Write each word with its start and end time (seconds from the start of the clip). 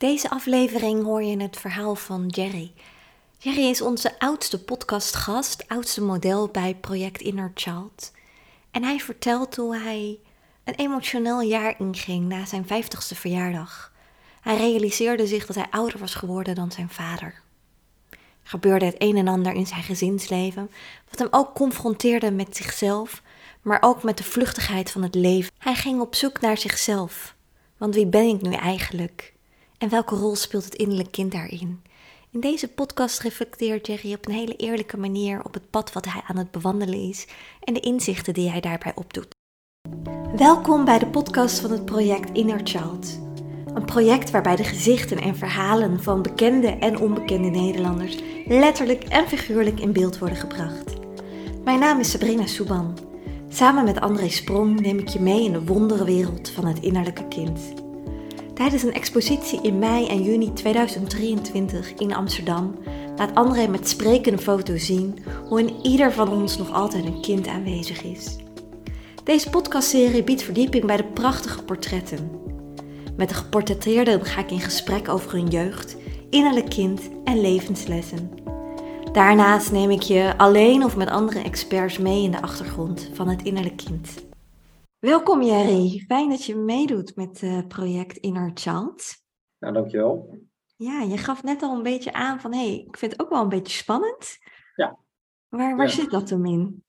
Deze 0.00 0.30
aflevering 0.30 1.04
hoor 1.04 1.22
je 1.22 1.40
het 1.40 1.56
verhaal 1.56 1.94
van 1.94 2.26
Jerry. 2.26 2.72
Jerry 3.38 3.68
is 3.68 3.80
onze 3.80 4.18
oudste 4.18 4.64
podcastgast, 4.64 5.64
oudste 5.68 6.02
model 6.02 6.48
bij 6.48 6.74
Project 6.74 7.20
Inner 7.20 7.50
Child. 7.54 8.12
En 8.70 8.82
hij 8.82 8.98
vertelt 8.98 9.56
hoe 9.56 9.76
hij 9.76 10.18
een 10.64 10.74
emotioneel 10.74 11.40
jaar 11.40 11.74
inging 11.78 12.28
na 12.28 12.44
zijn 12.44 12.64
50ste 12.64 13.16
verjaardag. 13.16 13.92
Hij 14.40 14.56
realiseerde 14.56 15.26
zich 15.26 15.46
dat 15.46 15.56
hij 15.56 15.66
ouder 15.70 15.98
was 15.98 16.14
geworden 16.14 16.54
dan 16.54 16.72
zijn 16.72 16.90
vader. 16.90 17.42
Er 18.10 18.18
gebeurde 18.42 18.84
het 18.84 18.96
een 18.98 19.16
en 19.16 19.28
ander 19.28 19.52
in 19.52 19.66
zijn 19.66 19.82
gezinsleven, 19.82 20.70
wat 21.10 21.18
hem 21.18 21.28
ook 21.30 21.54
confronteerde 21.54 22.30
met 22.30 22.56
zichzelf, 22.56 23.22
maar 23.62 23.82
ook 23.82 24.02
met 24.02 24.16
de 24.16 24.24
vluchtigheid 24.24 24.90
van 24.90 25.02
het 25.02 25.14
leven. 25.14 25.52
Hij 25.58 25.74
ging 25.74 26.00
op 26.00 26.14
zoek 26.14 26.40
naar 26.40 26.58
zichzelf. 26.58 27.34
Want 27.76 27.94
wie 27.94 28.06
ben 28.06 28.28
ik 28.28 28.42
nu 28.42 28.52
eigenlijk? 28.52 29.38
En 29.80 29.88
welke 29.88 30.14
rol 30.14 30.36
speelt 30.36 30.64
het 30.64 30.74
innerlijk 30.74 31.10
kind 31.10 31.32
daarin? 31.32 31.82
In 32.30 32.40
deze 32.40 32.68
podcast 32.68 33.20
reflecteert 33.20 33.86
Jerry 33.86 34.12
op 34.12 34.26
een 34.26 34.32
hele 34.32 34.56
eerlijke 34.56 34.96
manier 34.96 35.44
op 35.44 35.54
het 35.54 35.70
pad 35.70 35.92
wat 35.92 36.04
hij 36.04 36.22
aan 36.26 36.36
het 36.36 36.50
bewandelen 36.50 37.08
is 37.08 37.26
en 37.60 37.74
de 37.74 37.80
inzichten 37.80 38.34
die 38.34 38.50
hij 38.50 38.60
daarbij 38.60 38.92
opdoet. 38.94 39.28
Welkom 40.36 40.84
bij 40.84 40.98
de 40.98 41.06
podcast 41.06 41.58
van 41.58 41.70
het 41.70 41.84
project 41.84 42.36
Inner 42.36 42.60
Child. 42.64 43.20
Een 43.74 43.84
project 43.84 44.30
waarbij 44.30 44.56
de 44.56 44.64
gezichten 44.64 45.18
en 45.18 45.36
verhalen 45.36 46.02
van 46.02 46.22
bekende 46.22 46.68
en 46.68 46.98
onbekende 46.98 47.48
Nederlanders 47.48 48.18
letterlijk 48.46 49.04
en 49.04 49.28
figuurlijk 49.28 49.80
in 49.80 49.92
beeld 49.92 50.18
worden 50.18 50.38
gebracht. 50.38 50.92
Mijn 51.64 51.78
naam 51.78 51.98
is 51.98 52.10
Sabrina 52.10 52.46
Souban. 52.46 52.98
Samen 53.48 53.84
met 53.84 54.00
André 54.00 54.28
Sprong 54.28 54.80
neem 54.80 54.98
ik 54.98 55.08
je 55.08 55.20
mee 55.20 55.44
in 55.44 55.52
de 55.52 55.64
wonderenwereld 55.64 56.50
van 56.50 56.66
het 56.66 56.80
innerlijke 56.80 57.28
kind. 57.28 57.79
Tijdens 58.60 58.82
een 58.82 58.92
expositie 58.92 59.62
in 59.62 59.78
mei 59.78 60.06
en 60.06 60.22
juni 60.22 60.52
2023 60.52 61.94
in 61.94 62.14
Amsterdam 62.14 62.78
laat 63.16 63.34
André 63.34 63.66
met 63.66 63.88
sprekende 63.88 64.38
foto's 64.38 64.86
zien 64.86 65.18
hoe 65.48 65.60
in 65.60 65.74
ieder 65.82 66.12
van 66.12 66.28
ons 66.28 66.58
nog 66.58 66.72
altijd 66.72 67.04
een 67.04 67.20
kind 67.20 67.46
aanwezig 67.46 68.02
is. 68.02 68.36
Deze 69.24 69.50
podcastserie 69.50 70.24
biedt 70.24 70.42
verdieping 70.42 70.84
bij 70.84 70.96
de 70.96 71.04
prachtige 71.04 71.62
portretten. 71.62 72.30
Met 73.16 73.28
de 73.28 73.34
geportretteerden 73.34 74.24
ga 74.24 74.40
ik 74.40 74.50
in 74.50 74.60
gesprek 74.60 75.08
over 75.08 75.32
hun 75.32 75.48
jeugd, 75.48 75.96
innerlijk 76.30 76.68
kind 76.68 77.00
en 77.24 77.40
levenslessen. 77.40 78.30
Daarnaast 79.12 79.72
neem 79.72 79.90
ik 79.90 80.02
je 80.02 80.34
alleen 80.36 80.84
of 80.84 80.96
met 80.96 81.10
andere 81.10 81.42
experts 81.42 81.98
mee 81.98 82.22
in 82.22 82.30
de 82.30 82.42
achtergrond 82.42 83.10
van 83.14 83.28
het 83.28 83.42
innerlijk 83.42 83.76
kind. 83.76 84.29
Welkom 85.00 85.42
Jerry, 85.42 86.04
fijn 86.06 86.28
dat 86.28 86.44
je 86.44 86.56
meedoet 86.56 87.16
met 87.16 87.40
het 87.40 87.68
project 87.68 88.16
Inner 88.16 88.50
Child. 88.54 89.04
Nou, 89.58 89.74
dankjewel. 89.74 90.38
Ja, 90.76 91.00
je 91.00 91.16
gaf 91.16 91.42
net 91.42 91.62
al 91.62 91.76
een 91.76 91.82
beetje 91.82 92.12
aan 92.12 92.40
van, 92.40 92.52
hé, 92.52 92.66
hey, 92.66 92.84
ik 92.86 92.96
vind 92.96 93.12
het 93.12 93.20
ook 93.20 93.28
wel 93.28 93.42
een 93.42 93.48
beetje 93.48 93.76
spannend. 93.76 94.38
Ja. 94.76 94.98
Waar, 95.48 95.76
waar 95.76 95.88
zit 95.88 96.10
dat 96.10 96.28
dan 96.28 96.46
in? 96.46 96.84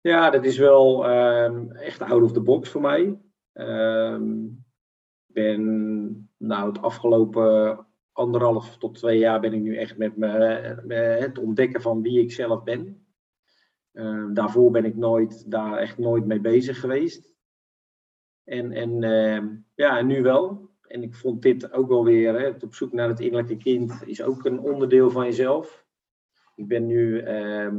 Ja, 0.00 0.30
dat 0.30 0.44
is 0.44 0.58
wel 0.58 1.10
um, 1.10 1.72
echt 1.72 2.00
out 2.00 2.22
of 2.22 2.32
the 2.32 2.40
box 2.40 2.68
voor 2.68 2.80
mij. 2.80 3.20
Um, 3.52 4.64
ben 5.26 6.32
nou 6.36 6.68
het 6.68 6.82
afgelopen 6.82 7.86
anderhalf 8.12 8.76
tot 8.78 8.94
twee 8.94 9.18
jaar 9.18 9.40
ben 9.40 9.52
ik 9.52 9.60
nu 9.60 9.76
echt 9.76 9.96
met, 9.96 10.16
me, 10.16 10.82
met 10.84 11.20
het 11.20 11.38
ontdekken 11.38 11.82
van 11.82 12.02
wie 12.02 12.20
ik 12.20 12.32
zelf 12.32 12.62
ben. 12.62 13.06
Uh, 13.92 14.26
daarvoor 14.32 14.70
ben 14.70 14.84
ik 14.84 14.96
nooit, 14.96 15.50
daar 15.50 15.76
echt 15.76 15.98
nooit 15.98 16.26
mee 16.26 16.40
bezig 16.40 16.80
geweest. 16.80 17.34
En, 18.44 18.72
en 18.72 19.02
uh, 19.02 19.50
ja, 19.74 20.02
nu 20.02 20.22
wel. 20.22 20.68
En 20.86 21.02
ik 21.02 21.14
vond 21.14 21.42
dit 21.42 21.72
ook 21.72 21.88
wel 21.88 22.04
weer, 22.04 22.38
hè, 22.38 22.44
het 22.46 22.62
op 22.62 22.74
zoek 22.74 22.92
naar 22.92 23.08
het 23.08 23.20
innerlijke 23.20 23.56
kind 23.56 24.02
is 24.06 24.22
ook 24.22 24.44
een 24.44 24.60
onderdeel 24.60 25.10
van 25.10 25.24
jezelf. 25.24 25.86
Ik 26.54 26.68
ben 26.68 26.86
nu 26.86 27.22
uh, 27.22 27.72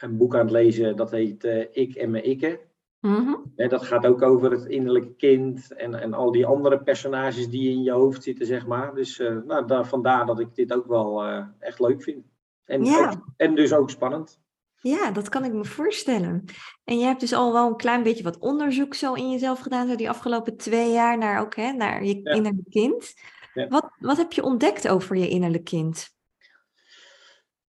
een 0.00 0.16
boek 0.16 0.34
aan 0.34 0.40
het 0.40 0.50
lezen, 0.50 0.96
dat 0.96 1.10
heet 1.10 1.44
uh, 1.44 1.64
Ik 1.70 1.94
en 1.94 2.10
mijn 2.10 2.24
ikke. 2.24 2.60
Mm-hmm. 3.00 3.52
dat 3.54 3.82
gaat 3.82 4.06
ook 4.06 4.22
over 4.22 4.50
het 4.50 4.64
innerlijke 4.64 5.14
kind 5.14 5.72
en, 5.72 5.94
en 5.94 6.14
al 6.14 6.32
die 6.32 6.46
andere 6.46 6.82
personages 6.82 7.48
die 7.48 7.70
in 7.70 7.82
je 7.82 7.90
hoofd 7.90 8.22
zitten, 8.22 8.46
zeg 8.46 8.66
maar. 8.66 8.94
Dus 8.94 9.18
uh, 9.18 9.42
nou, 9.44 9.66
daar, 9.66 9.86
vandaar 9.86 10.26
dat 10.26 10.40
ik 10.40 10.54
dit 10.54 10.72
ook 10.72 10.86
wel 10.86 11.26
uh, 11.26 11.46
echt 11.58 11.80
leuk 11.80 12.02
vind. 12.02 12.24
En, 12.64 12.86
ook, 12.86 13.26
en 13.36 13.54
dus 13.54 13.72
ook 13.72 13.90
spannend. 13.90 14.40
Ja, 14.80 15.10
dat 15.10 15.28
kan 15.28 15.44
ik 15.44 15.52
me 15.52 15.64
voorstellen. 15.64 16.44
En 16.84 16.98
je 16.98 17.04
hebt 17.04 17.20
dus 17.20 17.32
al 17.32 17.52
wel 17.52 17.66
een 17.68 17.76
klein 17.76 18.02
beetje 18.02 18.24
wat 18.24 18.38
onderzoek 18.38 18.94
zo 18.94 19.12
in 19.14 19.30
jezelf 19.30 19.58
gedaan, 19.60 19.88
zo 19.88 19.94
die 19.96 20.08
afgelopen 20.08 20.56
twee 20.56 20.92
jaar, 20.92 21.18
naar, 21.18 21.40
ook, 21.40 21.56
hè, 21.56 21.72
naar 21.72 22.04
je 22.04 22.20
Ja. 22.22 22.32
innerlijk 22.32 22.70
kind. 22.70 23.14
Ja. 23.54 23.68
Wat, 23.68 23.90
wat 23.98 24.16
heb 24.16 24.32
je 24.32 24.42
ontdekt 24.42 24.88
over 24.88 25.16
je 25.16 25.28
innerlijk 25.28 25.64
kind? 25.64 26.14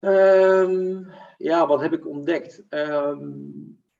Ehm, 0.00 1.02
ja, 1.36 1.66
wat 1.66 1.80
heb 1.80 1.92
ik 1.92 2.06
ontdekt? 2.06 2.64
Ehm, 2.68 3.30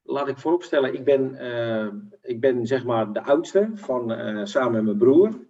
laat 0.02 0.28
ik 0.28 0.38
vooropstellen, 0.38 0.94
ik 0.94 1.04
ben, 1.04 1.34
eh, 1.34 1.88
ik 2.22 2.40
ben 2.40 2.66
zeg 2.66 2.84
maar 2.84 3.12
de 3.12 3.22
oudste 3.22 3.70
van 3.74 4.12
eh, 4.12 4.44
samen 4.44 4.72
met 4.72 4.84
mijn 4.84 4.98
broer. 4.98 5.48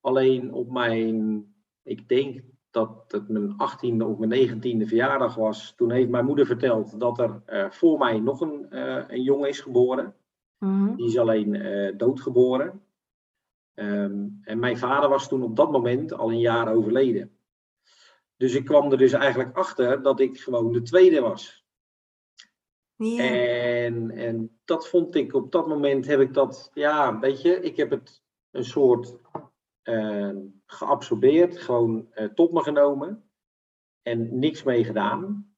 Alleen 0.00 0.52
op 0.52 0.70
mijn, 0.72 1.46
ik 1.82 2.08
denk 2.08 2.40
dat 2.76 3.04
het 3.08 3.28
mijn 3.28 3.52
18e 3.52 4.04
of 4.04 4.18
mijn 4.18 4.60
19e 4.60 4.86
verjaardag 4.86 5.34
was. 5.34 5.74
Toen 5.76 5.90
heeft 5.90 6.08
mijn 6.08 6.24
moeder 6.24 6.46
verteld 6.46 7.00
dat 7.00 7.18
er 7.18 7.42
eh, 7.46 7.70
voor 7.70 7.98
mij 7.98 8.18
nog 8.18 8.40
een, 8.40 8.70
eh, 8.70 9.04
een 9.08 9.22
jongen 9.22 9.48
is 9.48 9.60
geboren. 9.60 10.14
Mhm. 10.58 10.94
Die 10.94 11.06
is 11.06 11.18
alleen 11.18 11.54
eh, 11.54 11.96
doodgeboren. 11.96 12.82
Ehm, 13.74 14.26
en 14.42 14.58
mijn 14.58 14.78
vader 14.78 15.08
was 15.08 15.28
toen 15.28 15.42
op 15.42 15.56
dat 15.56 15.70
moment 15.70 16.12
al 16.12 16.30
een 16.30 16.40
jaar 16.40 16.74
overleden. 16.74 17.36
Dus 18.36 18.54
ik 18.54 18.64
kwam 18.64 18.92
er 18.92 18.98
dus 18.98 19.12
eigenlijk 19.12 19.56
achter 19.56 20.02
dat 20.02 20.20
ik 20.20 20.40
gewoon 20.40 20.72
de 20.72 20.82
tweede 20.82 21.20
was. 21.20 21.64
Ja. 22.96 23.24
En, 23.24 24.10
en 24.10 24.58
dat 24.64 24.88
vond 24.88 25.14
ik 25.14 25.34
op 25.34 25.52
dat 25.52 25.68
moment 25.68 26.06
heb 26.06 26.20
ik 26.20 26.34
dat, 26.34 26.70
ja, 26.74 27.18
weet 27.18 27.42
je, 27.42 27.60
ik 27.60 27.76
heb 27.76 27.90
het 27.90 28.22
een 28.50 28.64
soort 28.64 29.16
geabsorbeerd, 30.66 31.58
gewoon 31.58 32.12
eh, 32.12 32.26
tot 32.26 32.52
me 32.52 32.62
genomen 32.62 33.30
en 34.02 34.38
niks 34.38 34.62
mee 34.62 34.84
gedaan. 34.84 35.50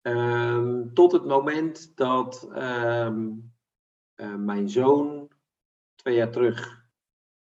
Ehm, 0.00 0.92
tot 0.92 1.12
het 1.12 1.24
moment 1.24 1.96
dat 1.96 2.48
ehm, 2.52 3.30
eh, 4.14 4.34
mijn 4.34 4.68
zoon 4.68 5.28
twee 5.94 6.14
jaar 6.14 6.30
terug 6.30 6.86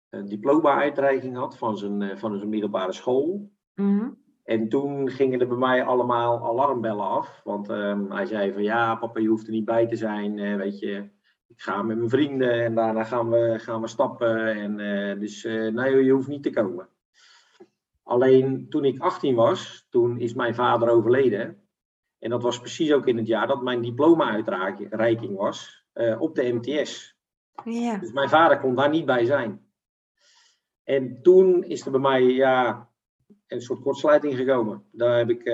een 0.08 0.28
diploma-uitreiking 0.28 1.36
had 1.36 1.58
van 1.58 1.78
zijn, 1.78 2.02
eh, 2.02 2.16
van 2.16 2.36
zijn 2.36 2.48
middelbare 2.48 2.92
school. 2.92 3.52
Mhm. 3.74 4.10
En 4.44 4.68
toen 4.68 5.10
gingen 5.10 5.40
er 5.40 5.48
bij 5.48 5.56
mij 5.56 5.84
allemaal 5.84 6.46
alarmbellen 6.46 7.06
af. 7.06 7.40
Want 7.44 7.68
ehm, 7.68 8.10
hij 8.10 8.26
zei 8.26 8.52
van 8.52 8.62
ja, 8.62 8.94
papa, 8.94 9.20
je 9.20 9.28
hoeft 9.28 9.46
er 9.46 9.52
niet 9.52 9.64
bij 9.64 9.86
te 9.86 9.96
zijn. 9.96 10.56
weet 10.56 10.78
je, 10.78 11.10
ik 11.46 11.60
ga 11.60 11.82
met 11.82 11.96
mijn 11.96 12.10
vrienden 12.10 12.64
en 12.64 12.74
daarna 12.74 13.04
gaan 13.04 13.30
we, 13.30 13.58
gaan 13.58 13.80
we 13.80 13.88
stappen. 13.88 14.46
En, 14.46 14.80
eh, 14.80 15.20
dus 15.20 15.44
eh, 15.44 15.72
nee, 15.72 16.04
je 16.04 16.12
hoeft 16.12 16.28
niet 16.28 16.42
te 16.42 16.50
komen. 16.50 16.88
Alleen 18.02 18.68
toen 18.68 18.84
ik 18.84 19.00
18 19.00 19.34
was, 19.34 19.86
toen 19.90 20.18
is 20.18 20.34
mijn 20.34 20.54
vader 20.54 20.88
overleden. 20.88 21.60
En 22.18 22.30
dat 22.30 22.42
was 22.42 22.60
precies 22.60 22.92
ook 22.92 23.06
in 23.06 23.16
het 23.16 23.26
jaar 23.26 23.46
dat 23.46 23.62
mijn 23.62 23.82
diploma-uitreiking 23.82 25.36
was 25.36 25.84
eh, 25.92 26.20
op 26.20 26.34
de 26.34 26.52
MTS. 26.52 27.16
Ja. 27.64 27.98
Dus 27.98 28.12
mijn 28.12 28.28
vader 28.28 28.58
kon 28.58 28.74
daar 28.74 28.90
niet 28.90 29.06
bij 29.06 29.24
zijn. 29.24 29.64
En 30.84 31.22
toen 31.22 31.64
is 31.64 31.84
er 31.84 31.90
bij 31.90 32.00
mij 32.00 32.22
ja, 32.22 32.88
een 33.46 33.60
soort 33.60 33.80
kortsluiting 33.80 34.36
gekomen. 34.36 34.84
Daar 34.92 35.18
heb 35.18 35.30
ik 35.30 35.44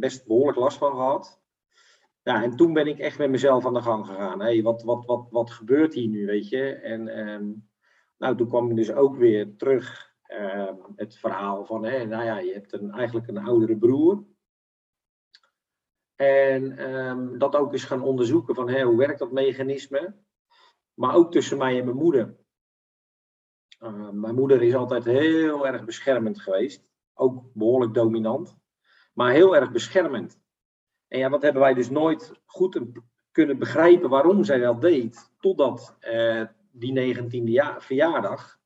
best 0.00 0.26
behoorlijk 0.26 0.58
last 0.58 0.78
van 0.78 0.90
gehad. 0.90 1.41
Ja, 2.22 2.42
en 2.42 2.56
toen 2.56 2.72
ben 2.72 2.86
ik 2.86 2.98
echt 2.98 3.18
met 3.18 3.30
mezelf 3.30 3.66
aan 3.66 3.74
de 3.74 3.82
gang 3.82 4.06
gegaan. 4.06 4.40
Hé, 4.40 4.62
wat, 4.62 4.82
wat, 4.82 5.04
wat, 5.04 5.26
wat 5.30 5.50
gebeurt 5.50 5.94
hier 5.94 6.08
nu, 6.08 6.26
weet 6.26 6.48
je? 6.48 6.72
En 6.74 7.08
ehm, 7.08 7.52
nou, 8.18 8.36
toen 8.36 8.48
kwam 8.48 8.70
ik 8.70 8.76
dus 8.76 8.92
ook 8.92 9.16
weer 9.16 9.56
terug 9.56 10.14
ehm, 10.22 10.74
het 10.96 11.18
verhaal 11.18 11.64
van, 11.64 11.84
hè, 11.84 12.06
nou 12.06 12.24
ja, 12.24 12.38
je 12.38 12.52
hebt 12.52 12.72
een, 12.72 12.90
eigenlijk 12.90 13.28
een 13.28 13.38
oudere 13.38 13.76
broer. 13.76 14.24
En 16.14 16.78
ehm, 16.78 17.38
dat 17.38 17.56
ook 17.56 17.72
eens 17.72 17.84
gaan 17.84 18.02
onderzoeken 18.02 18.54
van, 18.54 18.68
hè, 18.68 18.82
hoe 18.82 18.96
werkt 18.96 19.18
dat 19.18 19.32
mechanisme? 19.32 20.16
Maar 20.94 21.14
ook 21.14 21.32
tussen 21.32 21.58
mij 21.58 21.78
en 21.78 21.84
mijn 21.84 21.96
moeder. 21.96 22.40
Mijn 24.12 24.34
moeder 24.34 24.62
is 24.62 24.74
altijd 24.74 25.04
heel 25.04 25.66
erg 25.66 25.84
beschermend 25.84 26.40
geweest. 26.40 26.90
Ook 27.14 27.52
behoorlijk 27.52 27.94
dominant. 27.94 28.56
Maar 29.12 29.32
heel 29.32 29.56
erg 29.56 29.70
beschermend. 29.70 30.41
En 31.12 31.18
ja, 31.18 31.28
dat 31.28 31.42
hebben 31.42 31.62
wij 31.62 31.74
dus 31.74 31.90
nooit 31.90 32.32
goed 32.44 32.80
kunnen 33.32 33.58
begrijpen 33.58 34.08
waarom 34.10 34.44
zij 34.44 34.58
dat 34.58 34.80
deed. 34.80 35.30
Totdat 35.40 35.96
uh, 36.00 36.42
die 36.70 37.16
19e 37.16 37.44
jaar, 37.44 37.82
verjaardag. 37.82 38.58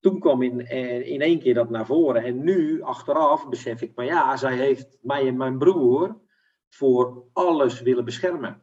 Toen 0.00 0.18
kwam 0.18 0.42
in, 0.42 0.60
uh, 0.60 1.08
in 1.08 1.20
één 1.20 1.40
keer 1.40 1.54
dat 1.54 1.70
naar 1.70 1.86
voren. 1.86 2.22
En 2.22 2.44
nu, 2.44 2.82
achteraf, 2.82 3.48
besef 3.48 3.82
ik, 3.82 3.94
maar 3.94 4.04
ja, 4.04 4.36
zij 4.36 4.56
heeft 4.56 4.98
mij 5.02 5.26
en 5.26 5.36
mijn 5.36 5.58
broer 5.58 6.20
voor 6.68 7.24
alles 7.32 7.80
willen 7.80 8.04
beschermen. 8.04 8.62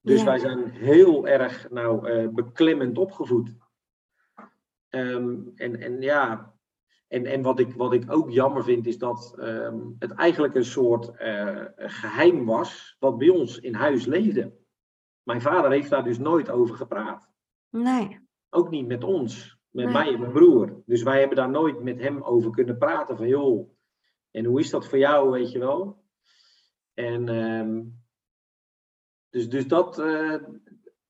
Dus 0.00 0.20
Ja. 0.20 0.24
wij 0.24 0.38
zijn 0.38 0.70
heel 0.70 1.26
erg 1.26 1.70
nou, 1.70 2.10
uh, 2.10 2.28
beklemmend 2.28 2.98
opgevoed. 2.98 3.56
Ehm, 4.88 5.36
en, 5.54 5.80
en 5.80 6.00
ja, 6.00 6.54
en, 7.08 7.26
en 7.26 7.42
wat, 7.42 7.58
ik, 7.58 7.74
wat 7.74 7.92
ik 7.92 8.12
ook 8.12 8.30
jammer 8.30 8.64
vind, 8.64 8.86
is 8.86 8.98
dat 8.98 9.34
ehm, 9.38 9.78
het 9.98 10.12
eigenlijk 10.12 10.54
een 10.54 10.64
soort 10.64 11.16
eh, 11.16 11.64
geheim 11.76 12.44
was, 12.44 12.96
wat 12.98 13.18
bij 13.18 13.28
ons 13.28 13.58
in 13.58 13.74
huis 13.74 14.06
leefde. 14.06 14.56
Mijn 15.22 15.40
vader 15.40 15.70
heeft 15.70 15.90
daar 15.90 16.04
dus 16.04 16.18
nooit 16.18 16.50
over 16.50 16.74
gepraat. 16.76 17.30
Nee. 17.70 18.18
Ook 18.50 18.70
niet 18.70 18.86
met 18.86 19.04
ons, 19.04 19.58
met 19.70 19.84
Nee. 19.84 19.94
mij 19.94 20.12
en 20.12 20.20
mijn 20.20 20.32
broer. 20.32 20.82
Dus 20.86 21.02
wij 21.02 21.18
hebben 21.18 21.36
daar 21.36 21.50
nooit 21.50 21.82
met 21.82 22.00
hem 22.00 22.22
over 22.22 22.50
kunnen 22.50 22.78
praten 22.78 23.16
van, 23.16 23.28
joh, 23.28 23.70
en 24.30 24.44
hoe 24.44 24.60
is 24.60 24.70
dat 24.70 24.86
voor 24.86 24.98
jou, 24.98 25.30
weet 25.30 25.52
je 25.52 25.58
wel? 25.58 26.04
En 26.94 27.28
ehm, 27.28 27.82
dus, 29.30 29.48
dus, 29.48 29.66
dat, 29.66 29.98
eh, 29.98 30.34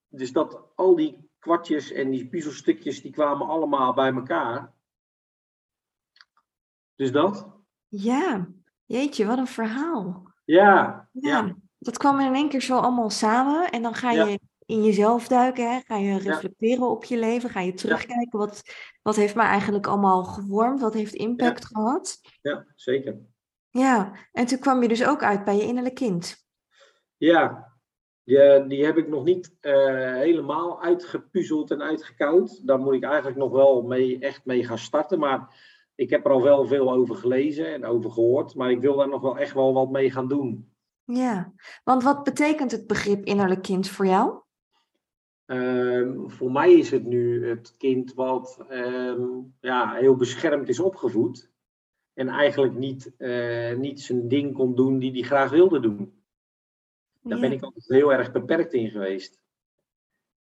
dus 0.08 0.32
dat 0.32 0.72
al 0.74 0.96
die 0.96 1.30
kwartjes 1.38 1.92
en 1.92 2.10
die 2.10 2.28
puzzelstukjes, 2.28 3.02
die 3.02 3.12
kwamen 3.12 3.46
allemaal 3.46 3.94
bij 3.94 4.12
elkaar. 4.12 4.76
Dus 6.98 7.12
dat? 7.12 7.48
Ja, 7.88 8.48
jeetje, 8.86 9.26
wat 9.26 9.38
een 9.38 9.46
verhaal. 9.46 10.22
Ja, 10.44 11.08
Ja, 11.12 11.30
ja, 11.30 11.54
dat 11.78 11.98
kwam 11.98 12.20
in 12.20 12.34
één 12.34 12.48
keer 12.48 12.60
zo 12.62 12.78
allemaal 12.78 13.10
samen. 13.10 13.70
En 13.70 13.82
dan 13.82 13.94
ga 13.94 14.10
Ja. 14.10 14.24
je 14.24 14.40
in 14.66 14.82
jezelf 14.84 15.28
duiken, 15.28 15.70
hè? 15.72 15.80
Ga 15.84 15.96
je 15.96 16.18
reflecteren 16.18 16.90
op 16.90 17.04
je 17.04 17.18
leven, 17.18 17.50
ga 17.50 17.60
je 17.60 17.74
terugkijken. 17.74 18.38
Wat, 18.38 18.62
wat 19.02 19.16
heeft 19.16 19.34
mij 19.34 19.46
eigenlijk 19.46 19.86
allemaal 19.86 20.24
gevormd? 20.24 20.80
Wat 20.80 20.94
heeft 20.94 21.14
impact 21.14 21.64
gehad? 21.66 22.20
ja, 22.42 22.66
zeker. 22.74 23.18
Ja, 23.70 24.12
en 24.32 24.46
toen 24.46 24.58
kwam 24.58 24.82
je 24.82 24.88
dus 24.88 25.06
ook 25.06 25.22
uit 25.22 25.44
bij 25.44 25.56
je 25.56 25.62
innerlijk 25.62 25.94
kind. 25.94 26.36
Ja, 27.16 27.72
die, 28.24 28.66
die 28.66 28.84
heb 28.84 28.96
ik 28.96 29.08
nog 29.08 29.24
niet 29.24 29.56
eh, 29.60 29.74
helemaal 30.14 30.82
uitgepuzzeld 30.82 31.70
en 31.70 31.82
uitgekoud. 31.82 32.66
Daar 32.66 32.78
moet 32.78 32.94
ik 32.94 33.04
eigenlijk 33.04 33.36
nog 33.36 33.50
wel 33.50 33.82
mee, 33.82 34.18
echt 34.18 34.44
mee 34.44 34.64
gaan 34.64 34.78
starten. 34.78 35.18
Maar 35.18 35.54
ik 35.98 36.10
heb 36.10 36.24
er 36.24 36.30
al 36.30 36.42
wel 36.42 36.66
veel 36.66 36.92
over 36.92 37.16
gelezen 37.16 37.72
en 37.72 37.84
over 37.84 38.10
gehoord. 38.10 38.54
Maar 38.54 38.70
ik 38.70 38.80
wil 38.80 38.96
daar 38.96 39.08
nog 39.08 39.22
wel 39.22 39.38
echt 39.38 39.54
wel 39.54 39.72
wat 39.72 39.90
mee 39.90 40.10
gaan 40.10 40.28
doen. 40.28 40.72
Ja, 41.04 41.52
want 41.84 42.02
wat 42.02 42.24
betekent 42.24 42.70
het 42.70 42.86
begrip 42.86 43.24
innerlijk 43.24 43.62
kind 43.62 43.88
voor 43.88 44.06
jou? 44.06 44.40
Ehm, 45.44 46.28
voor 46.28 46.52
mij 46.52 46.72
is 46.72 46.90
het 46.90 47.04
nu 47.04 47.48
het 47.48 47.76
kind 47.76 48.14
wat 48.14 48.64
ehm, 48.68 49.26
ja, 49.60 49.94
heel 49.94 50.16
beschermd 50.16 50.68
is 50.68 50.80
opgevoed. 50.80 51.50
En 52.14 52.28
eigenlijk 52.28 52.74
niet, 52.74 53.14
eh, 53.16 53.76
niet 53.76 54.00
zijn 54.00 54.28
ding 54.28 54.54
kon 54.54 54.74
doen 54.74 54.98
die 54.98 55.12
hij 55.12 55.22
graag 55.22 55.50
wilde 55.50 55.80
doen. 55.80 56.22
Daar 57.22 57.40
ben 57.40 57.52
ik 57.52 57.62
altijd 57.62 57.88
heel 57.88 58.12
erg 58.12 58.32
beperkt 58.32 58.72
in 58.72 58.90
geweest. 58.90 59.40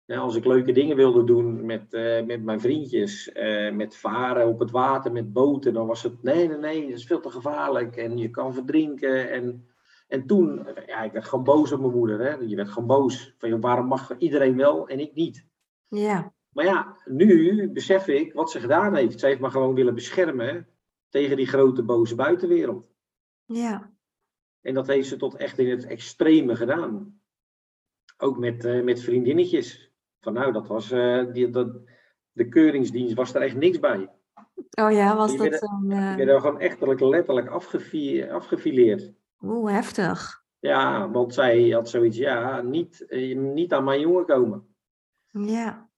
Als 0.07 0.37
ik 0.37 0.45
leuke 0.45 0.73
dingen 0.73 0.97
wilde 0.97 1.25
doen 1.25 1.67
met, 1.67 1.95
eh, 1.95 2.25
met 2.25 2.43
mijn 2.43 2.61
vriendjes, 2.61 3.33
eh, 3.33 3.73
met 3.73 3.97
varen 3.97 4.49
op 4.49 4.59
het 4.59 4.71
water, 4.71 5.13
met 5.13 5.33
boten, 5.33 5.73
dan 5.73 5.87
was 5.87 6.03
het 6.03 6.23
nee, 6.23 6.49
nee, 6.49 6.59
nee, 6.59 6.89
dat 6.89 6.99
is 6.99 7.07
veel 7.07 7.21
te 7.21 7.31
gevaarlijk 7.31 7.97
en 7.97 8.19
je 8.19 8.31
kan 8.31 8.55
verdrinken. 8.55 9.31
En, 9.31 9.69
en 10.09 10.27
toen, 10.27 10.67
ja, 10.87 11.03
ik 11.03 11.13
werd 11.13 11.25
gewoon 11.25 11.45
boos 11.45 11.73
op 11.73 11.81
mijn 11.81 11.93
moeder. 11.93 12.21
Hè? 12.21 12.35
Je 12.35 12.57
werd 12.57 12.69
gewoon 12.69 12.89
boos 12.89 13.35
van 13.39 13.61
waarom 13.61 13.87
mag 13.87 14.19
iedereen 14.19 14.57
wel 14.57 14.89
en 14.89 15.01
ik 15.01 15.15
niet. 15.15 15.47
Ja, 15.89 16.35
Maar 16.53 16.65
ja, 16.65 16.97
nu 17.05 17.71
besef 17.73 18.09
ik 18.09 18.33
wat 18.33 18.51
ze 18.51 18.61
gedaan 18.61 18.95
heeft. 18.95 19.21
Ze 19.21 19.27
heeft 19.27 19.41
me 19.41 19.51
gewoon 19.51 19.75
willen 19.75 19.95
beschermen 19.95 20.69
tegen 21.09 21.37
die 21.37 21.47
grote 21.47 21.83
boze 21.83 22.15
buitenwereld. 22.15 22.87
ja, 23.45 23.93
En 24.61 24.75
dat 24.75 24.87
heeft 24.87 25.09
ze 25.09 25.17
tot 25.17 25.37
echt 25.37 25.59
in 25.59 25.71
het 25.71 25.87
extreme 25.87 26.57
gedaan. 26.57 27.21
Ook 28.19 28.39
met, 28.39 28.65
eh, 28.65 28.83
met 28.83 29.01
vriendinnetjes. 29.01 29.87
Van 30.21 30.33
nou, 30.33 30.53
dat 30.53 30.67
was, 30.67 30.91
eh, 30.91 31.25
die, 31.33 31.51
dat, 31.51 31.69
de 32.33 32.49
keuringsdienst 32.49 33.15
was 33.15 33.35
er 33.35 33.43
echt 33.43 33.57
niks 33.57 33.79
bij. 33.81 34.11
Oh 34.71 34.93
ja, 34.93 35.17
was 35.17 35.29
Die 35.31 35.39
dat 35.39 35.49
werden- 35.49 35.69
zo'n... 35.69 35.89
Die 35.89 35.99
eh, 35.99 36.15
werden 36.15 36.41
gewoon 36.41 36.61
echt 36.61 37.01
letterlijk 37.01 37.49
afgefi- 37.49 38.29
afgefileerd. 38.31 39.13
Oeh, 39.43 39.73
heftig. 39.73 40.45
Ja, 40.59 41.11
want 41.11 41.35
zij 41.35 41.69
had 41.69 41.89
zoiets, 41.89 42.17
ja, 42.17 42.61
niet, 42.63 43.07
eh, 43.07 43.37
niet 43.39 43.73
aan 43.73 43.85
mijn 43.85 44.01
jongen 44.01 44.27
komen. 44.27 44.75
Ja, 45.31 45.91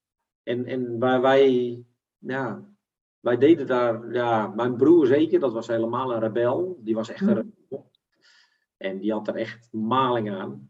En, 0.43 0.65
en 0.65 0.99
waar 0.99 1.21
wij, 1.21 1.83
ja, 2.17 2.63
wij 3.19 3.37
deden 3.37 3.67
daar, 3.67 4.11
ja, 4.13 4.47
mijn 4.47 4.75
broer 4.75 5.05
zeker, 5.05 5.39
dat 5.39 5.53
was 5.53 5.67
helemaal 5.67 6.13
een 6.13 6.19
rebel. 6.19 6.79
Die 6.83 6.95
was 6.95 7.09
echt 7.09 7.21
een 7.21 7.27
Mhm. 7.27 7.35
rebel. 7.37 7.91
En 8.77 8.99
die 8.99 9.11
had 9.11 9.27
er 9.27 9.35
echt 9.35 9.67
maling 9.71 10.31
aan. 10.31 10.68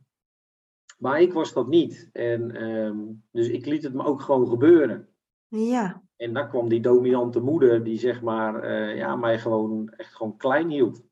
Maar 0.99 1.21
ik 1.21 1.33
was 1.33 1.53
dat 1.53 1.67
niet. 1.67 2.09
En, 2.13 2.55
ehm, 2.55 2.97
dus 3.31 3.47
ik 3.47 3.65
liet 3.65 3.83
het 3.83 3.93
me 3.93 4.03
ook 4.03 4.21
gewoon 4.21 4.47
gebeuren. 4.47 5.07
ja, 5.47 6.03
En 6.15 6.33
dan 6.33 6.49
kwam 6.49 6.69
die 6.69 6.79
dominante 6.81 7.39
moeder, 7.39 7.83
die 7.83 7.99
zeg 7.99 8.21
maar, 8.21 8.63
eh, 8.63 8.97
ja, 8.97 9.15
mij 9.15 9.39
gewoon 9.39 9.89
echt 9.89 10.15
gewoon 10.15 10.37
klein 10.37 10.69
hield. 10.69 11.03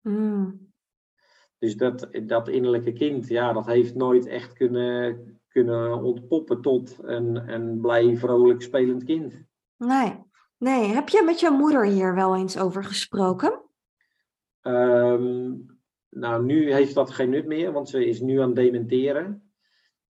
Mm, 0.00 0.72
Dus 1.58 1.76
dat, 1.76 2.08
dat 2.26 2.48
innerlijke 2.48 2.92
kind, 2.92 3.28
ja, 3.28 3.52
dat 3.52 3.66
heeft 3.66 3.94
nooit 3.94 4.26
echt 4.26 4.52
kunnen, 4.52 5.40
kunnen 5.48 6.02
ontpoppen 6.02 6.60
tot 6.60 6.98
een, 7.02 7.52
een 7.52 7.80
blij, 7.80 8.16
vrolijk 8.16 8.62
spelend 8.62 9.04
kind. 9.04 9.42
nee. 9.76 10.24
Nee, 10.58 10.86
heb 10.86 11.08
je 11.08 11.22
met 11.24 11.40
jouw 11.40 11.56
moeder 11.56 11.84
hier 11.86 12.14
wel 12.14 12.36
eens 12.36 12.58
over 12.58 12.84
gesproken? 12.84 13.60
Ehm, 14.60 15.54
nou, 16.18 16.44
nu 16.44 16.72
heeft 16.72 16.94
dat 16.94 17.10
geen 17.10 17.30
nut 17.30 17.46
meer, 17.46 17.72
want 17.72 17.88
ze 17.88 18.06
is 18.06 18.20
nu 18.20 18.40
aan 18.40 18.46
het 18.46 18.56
dementeren. 18.56 19.50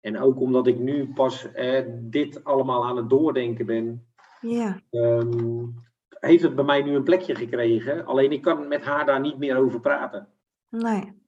En 0.01 0.19
ook 0.19 0.41
omdat 0.41 0.67
ik 0.67 0.79
nu 0.79 1.13
pas 1.13 1.53
eh, 1.53 1.85
dit 2.01 2.45
allemaal 2.45 2.85
aan 2.85 2.97
het 2.97 3.11
doordenken 3.11 3.67
ben, 3.67 4.07
Ja, 4.41 4.81
ehm, 4.91 5.67
heeft 6.09 6.43
het 6.43 6.55
bij 6.55 6.65
mij 6.65 6.83
nu 6.83 6.95
een 6.95 7.05
plekje 7.05 7.35
gekregen. 7.35 8.07
Alleen 8.07 8.33
ik 8.33 8.43
kan 8.43 8.69
met 8.69 8.85
haar 8.85 9.07
daar 9.07 9.21
niet 9.21 9.39
meer 9.39 9.57
over 9.57 9.81
praten. 9.81 10.29
nee. 10.69 11.23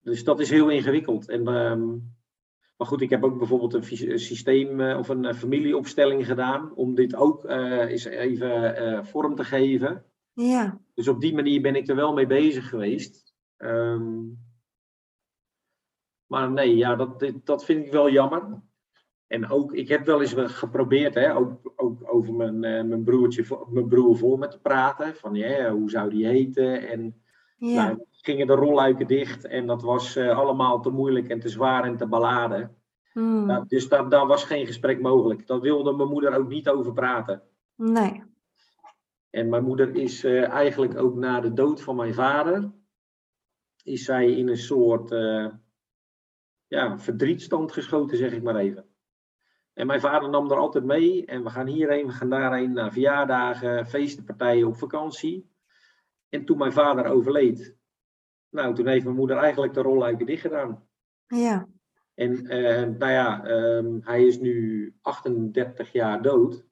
Dus 0.00 0.24
dat 0.24 0.40
is 0.40 0.50
heel 0.50 0.68
ingewikkeld. 0.68 1.28
En, 1.28 1.46
ehm, 1.46 1.88
maar 2.76 2.86
goed, 2.86 3.00
ik 3.00 3.10
heb 3.10 3.24
ook 3.24 3.38
bijvoorbeeld 3.38 3.74
een, 3.74 4.18
systeem 4.18 4.80
eh, 4.80 4.98
of 4.98 5.08
een 5.08 5.24
eh, 5.24 5.34
familieopstelling 5.34 6.26
gedaan 6.26 6.74
om 6.74 6.94
dit 6.94 7.14
ook 7.14 7.44
eh, 7.44 7.90
eens 7.90 8.04
even 8.04 9.06
vorm 9.06 9.34
te 9.34 9.44
geven. 9.44 10.04
Ja, 10.32 10.80
Dus 10.98 11.08
op 11.08 11.20
die 11.20 11.34
manier 11.34 11.60
ben 11.60 11.76
ik 11.76 11.88
er 11.88 11.96
wel 11.96 12.12
mee 12.12 12.26
bezig 12.26 12.68
geweest. 12.68 13.34
Ehm, 13.56 14.22
maar 16.26 16.50
nee, 16.50 16.76
ja, 16.76 16.96
dat, 16.96 17.32
dat 17.44 17.64
vind 17.64 17.86
ik 17.86 17.92
wel 17.92 18.10
jammer. 18.10 18.62
En 19.26 19.50
ook, 19.50 19.72
ik 19.72 19.88
heb 19.88 20.06
wel 20.06 20.20
eens 20.20 20.34
geprobeerd, 20.36 21.14
hè, 21.14 21.36
ook, 21.36 21.72
ook 21.76 22.14
over 22.14 22.34
mijn, 22.34 22.64
eh, 22.64 22.84
mijn, 22.84 23.04
broertje, 23.04 23.66
mijn 23.68 23.88
broer 23.88 24.16
voor 24.16 24.38
me 24.38 24.48
te 24.48 24.60
praten. 24.60 25.16
Van 25.16 25.34
ja, 25.34 25.70
hoe 25.70 25.90
zou 25.90 26.10
die 26.10 26.26
heten? 26.26 26.88
En 26.88 27.22
ja, 27.56 27.86
nou, 27.86 28.04
gingen 28.10 28.46
de 28.46 28.54
rolluiken 28.54 29.06
dicht 29.06 29.44
en 29.44 29.66
dat 29.66 29.82
was 29.82 30.16
eh, 30.16 30.38
allemaal 30.38 30.80
te 30.80 30.90
moeilijk 30.90 31.28
en 31.28 31.40
te 31.40 31.48
zwaar 31.48 31.84
en 31.84 31.96
te 31.96 32.08
beladen. 32.08 32.76
mm, 33.12 33.46
Nou, 33.46 33.64
dus 33.68 33.88
daar, 33.88 34.08
daar 34.08 34.26
was 34.26 34.44
geen 34.44 34.66
gesprek 34.66 35.00
mogelijk. 35.00 35.46
Daar 35.46 35.60
wilde 35.60 35.92
mijn 35.92 36.08
moeder 36.08 36.36
ook 36.36 36.48
niet 36.48 36.68
over 36.68 36.92
praten. 36.92 37.42
nee. 37.74 38.27
En 39.30 39.48
mijn 39.48 39.64
moeder 39.64 39.94
is 39.96 40.24
eh, 40.24 40.48
eigenlijk 40.48 40.98
ook 40.98 41.14
na 41.14 41.40
de 41.40 41.52
dood 41.52 41.82
van 41.82 41.96
mijn 41.96 42.14
vader, 42.14 42.72
is 43.84 44.04
zij 44.04 44.32
in 44.32 44.48
een 44.48 44.56
soort 44.56 45.10
eh, 45.10 45.46
ja, 46.66 46.98
verdrietstand 46.98 47.72
geschoten, 47.72 48.16
zeg 48.16 48.32
ik 48.32 48.42
maar 48.42 48.56
even. 48.56 48.86
En 49.72 49.86
mijn 49.86 50.00
vader 50.00 50.30
nam 50.30 50.50
er 50.50 50.56
altijd 50.56 50.84
mee 50.84 51.26
en 51.26 51.42
we 51.42 51.50
gaan 51.50 51.66
hierheen, 51.66 52.06
we 52.06 52.12
gaan 52.12 52.30
daarheen, 52.30 52.72
naar 52.72 52.92
verjaardagen, 52.92 53.86
feesten, 53.86 54.24
partijen, 54.24 54.66
op 54.66 54.76
vakantie. 54.76 55.50
En 56.28 56.44
toen 56.44 56.58
mijn 56.58 56.72
vader 56.72 57.06
overleed, 57.06 57.76
nou, 58.50 58.74
toen 58.74 58.86
heeft 58.86 59.04
mijn 59.04 59.16
moeder 59.16 59.36
eigenlijk 59.36 59.74
de 59.74 59.82
rolluiken 59.82 60.26
dicht 60.26 60.40
gedaan. 60.40 60.88
Ja, 61.26 61.68
En 62.14 62.46
eh, 62.46 62.88
nou 62.98 63.12
ja, 63.12 63.44
ehm, 63.44 63.98
hij 64.00 64.26
is 64.26 64.38
nu 64.38 64.96
38 65.00 65.92
jaar 65.92 66.22
dood. 66.22 66.67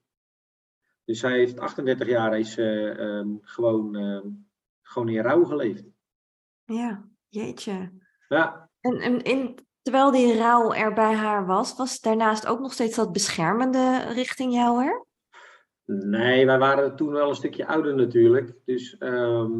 Dus 1.07 1.21
hij 1.21 1.37
heeft 1.37 1.59
38 1.59 2.07
jaar 2.07 2.39
is, 2.39 2.57
eh, 2.57 2.99
ehm, 2.99 3.27
gewoon, 3.41 3.95
ehm, 3.95 4.27
gewoon 4.81 5.09
in 5.09 5.21
rouw 5.21 5.43
geleefd. 5.43 5.83
ja, 6.65 7.09
jeetje. 7.27 7.91
Ja, 8.27 8.69
En, 8.79 8.99
en 8.99 9.21
in, 9.23 9.59
terwijl 9.81 10.11
die 10.11 10.37
rouw 10.37 10.73
er 10.73 10.93
bij 10.93 11.13
haar 11.13 11.45
was, 11.45 11.75
was 11.75 11.99
daarnaast 11.99 12.47
ook 12.47 12.59
nog 12.59 12.73
steeds 12.73 12.95
dat 12.95 13.11
beschermende 13.11 13.97
richting 14.13 14.53
jou 14.53 14.83
er? 14.85 15.05
nee, 15.85 16.45
wij 16.45 16.57
waren 16.57 16.95
toen 16.95 17.11
wel 17.11 17.29
een 17.29 17.35
stukje 17.35 17.67
ouder 17.67 17.95
natuurlijk. 17.95 18.53
Dus, 18.65 18.97
ehm, 18.97 19.51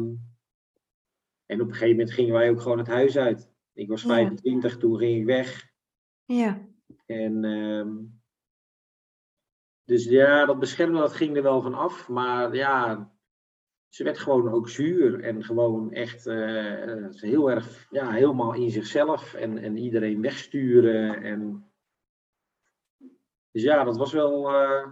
en 1.46 1.60
op 1.60 1.66
een 1.68 1.72
gegeven 1.72 1.88
moment 1.90 2.12
gingen 2.12 2.32
wij 2.34 2.50
ook 2.50 2.60
gewoon 2.60 2.78
het 2.78 2.86
huis 2.86 3.16
uit. 3.18 3.50
Ik 3.72 3.88
was 3.88 4.02
Ja. 4.02 4.08
25, 4.08 4.76
toen 4.78 4.98
ging 4.98 5.18
ik 5.20 5.24
weg. 5.26 5.66
Ja, 6.24 6.66
En 7.06 7.44
ehm, 7.44 7.96
dus 9.88 10.04
ja, 10.04 10.46
dat 10.46 10.58
beschermen 10.58 11.00
dat 11.00 11.12
ging 11.12 11.36
er 11.36 11.42
wel 11.42 11.60
van 11.60 11.74
af. 11.74 12.08
Maar 12.08 12.54
ja, 12.54 13.08
ze 13.88 14.04
werd 14.04 14.18
gewoon 14.18 14.52
ook 14.52 14.68
zuur 14.68 15.20
en 15.20 15.44
gewoon 15.44 15.92
echt 15.92 16.26
eh, 16.26 17.06
heel 17.10 17.50
erg, 17.50 17.86
ja, 17.90 18.10
helemaal 18.10 18.54
in 18.54 18.70
zichzelf 18.70 19.34
en, 19.34 19.58
en 19.58 19.76
iedereen 19.76 20.20
wegsturen. 20.20 21.22
En... 21.22 21.70
Dus 23.50 23.62
ja, 23.62 23.84
dat 23.84 23.96
was 23.96 24.12
wel, 24.12 24.52
eh, 24.52 24.86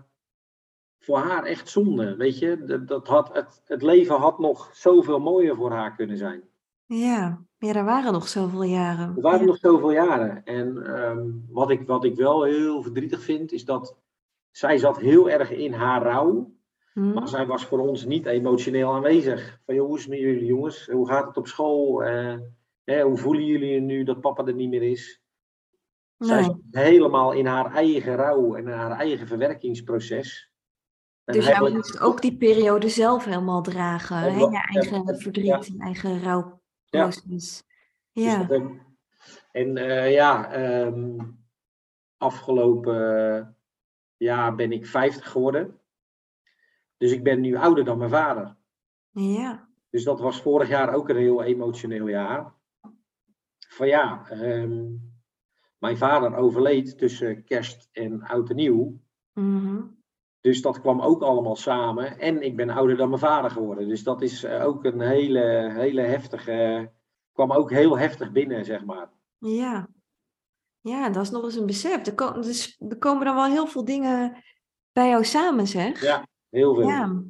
voor 0.98 1.18
haar 1.18 1.44
echt 1.44 1.68
zonde. 1.68 2.16
Weet 2.16 2.38
je, 2.38 2.64
dat, 2.64 2.88
dat 2.88 3.06
had, 3.06 3.34
het, 3.34 3.62
het 3.64 3.82
leven 3.82 4.16
had 4.16 4.38
nog 4.38 4.70
zoveel 4.72 5.18
mooier 5.18 5.56
voor 5.56 5.72
haar 5.72 5.94
kunnen 5.96 6.16
zijn. 6.16 6.42
Ja, 6.84 7.44
ja 7.58 7.74
er 7.74 7.84
waren 7.84 8.12
nog 8.12 8.28
zoveel 8.28 8.62
jaren. 8.62 9.16
Er 9.16 9.22
waren 9.22 9.40
ja. 9.40 9.46
nog 9.46 9.56
zoveel 9.56 9.92
jaren. 9.92 10.44
En 10.44 10.86
ehm, 10.86 11.30
wat, 11.48 11.70
ik, 11.70 11.86
wat 11.86 12.04
ik 12.04 12.16
wel 12.16 12.42
heel 12.42 12.82
verdrietig 12.82 13.22
vind, 13.22 13.52
is 13.52 13.64
dat 13.64 14.04
zij 14.56 14.78
zat 14.78 14.98
heel 14.98 15.30
erg 15.30 15.50
in 15.50 15.72
haar 15.72 16.02
rouw. 16.02 16.54
Hm? 16.92 17.12
Maar 17.12 17.28
zij 17.28 17.46
was 17.46 17.64
voor 17.64 17.78
ons 17.78 18.04
niet 18.04 18.26
emotioneel 18.26 18.94
aanwezig. 18.94 19.60
Van 19.64 19.74
joh, 19.74 19.86
hoe 19.86 19.96
is 19.96 20.02
het 20.02 20.10
met 20.10 20.20
jullie 20.20 20.44
jongens? 20.44 20.86
Hoe 20.86 21.08
gaat 21.08 21.26
het 21.26 21.36
op 21.36 21.46
school? 21.46 22.04
Eh, 22.04 22.36
hè, 22.84 23.02
hoe 23.02 23.16
voelen 23.16 23.44
jullie 23.44 23.72
je 23.72 23.80
nu 23.80 24.04
dat 24.04 24.20
papa 24.20 24.44
er 24.44 24.54
niet 24.54 24.68
meer 24.68 24.82
is? 24.82 25.22
Zij 26.18 26.42
zat 26.42 26.58
helemaal 26.70 27.32
in 27.32 27.46
haar 27.46 27.74
eigen 27.74 28.14
rouw 28.14 28.54
en 28.54 28.66
haar 28.66 28.90
eigen 28.90 29.26
verwerkingsproces. 29.26 30.52
En 31.24 31.34
Dus 31.34 31.46
jij 31.46 31.70
moest 31.70 32.00
ook 32.00 32.22
die 32.22 32.36
periode 32.36 32.88
zelf 32.88 33.24
helemaal 33.24 33.62
dragen. 33.62 34.16
Hè? 34.16 34.26
Je 34.26 34.68
eigen 34.74 35.02
ja, 35.06 35.14
verdriet 35.14 35.46
ja. 35.46 35.60
en 35.74 35.78
eigen 35.78 36.22
rouwproces. 36.22 37.64
Ja. 38.12 38.38
dat 38.38 38.48
heb- 38.48 38.84
en 39.52 39.76
eh, 39.76 40.12
ja, 40.12 40.52
ehm, 40.52 41.18
afgelopen 42.16 43.55
jaar 44.16 44.54
ben 44.54 44.72
ik 44.72 44.86
50 44.86 45.30
geworden. 45.30 45.80
Dus 46.96 47.12
ik 47.12 47.22
ben 47.22 47.40
nu 47.40 47.56
ouder 47.56 47.84
dan 47.84 47.98
mijn 47.98 48.10
vader. 48.10 48.56
ja. 49.10 49.64
Dus 49.90 50.04
dat 50.04 50.20
was 50.20 50.42
vorig 50.42 50.68
jaar 50.68 50.94
ook 50.94 51.08
een 51.08 51.16
heel 51.16 51.42
emotioneel 51.42 52.08
jaar. 52.08 52.52
Van 53.68 53.86
ja, 53.86 54.28
ehm, 54.28 54.84
mijn 55.78 55.96
vader 55.96 56.36
overleed 56.36 56.98
tussen 56.98 57.44
kerst 57.44 57.88
en 57.92 58.22
oud 58.22 58.50
en 58.50 58.56
nieuw. 58.56 59.00
Mhm. 59.32 59.82
Dus 60.40 60.62
dat 60.62 60.80
kwam 60.80 61.00
ook 61.00 61.22
allemaal 61.22 61.56
samen. 61.56 62.18
En 62.18 62.42
ik 62.42 62.56
ben 62.56 62.70
ouder 62.70 62.96
dan 62.96 63.08
mijn 63.08 63.20
vader 63.20 63.50
geworden. 63.50 63.88
Dus 63.88 64.02
dat 64.02 64.22
is 64.22 64.44
eh, 64.44 64.64
ook 64.64 64.84
een 64.84 65.00
hele, 65.00 65.72
hele 65.72 66.00
heftige. 66.00 66.90
kwam 67.32 67.52
ook 67.52 67.70
heel 67.70 67.98
heftig 67.98 68.32
binnen, 68.32 68.64
zeg 68.64 68.84
maar. 68.84 69.10
Ja. 69.38 69.88
Ja, 70.86 71.10
dat 71.10 71.22
is 71.22 71.30
nog 71.30 71.44
eens 71.44 71.54
een 71.54 71.66
besef. 71.66 72.06
Er, 72.06 72.14
ko- 72.14 72.40
dus, 72.40 72.76
er 72.88 72.98
komen 72.98 73.24
dan 73.24 73.34
wel 73.34 73.44
heel 73.44 73.66
veel 73.66 73.84
dingen 73.84 74.44
bij 74.92 75.08
jou 75.08 75.24
samen, 75.24 75.66
zeg. 75.66 76.02
Ja, 76.02 76.26
heel 76.48 76.74
veel. 76.74 76.88
Ja. 76.88 77.24